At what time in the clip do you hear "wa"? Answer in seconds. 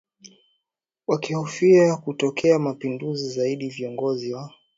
4.33-4.53